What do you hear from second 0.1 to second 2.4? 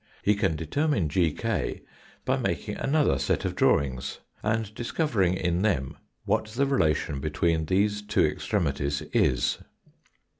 He can determine GK by